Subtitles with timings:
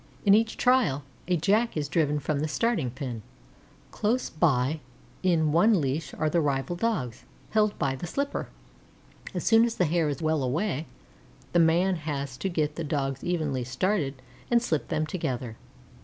[0.25, 3.21] In each trial, a Jack is driven from the Starting pen;
[3.91, 4.79] close by
[5.21, 8.47] in one leash are the rival Dogs, held by the slipper.
[9.35, 10.87] As soon as the Hare is well away,
[11.53, 15.55] the man has to get the Dogs evenly started and slip them together.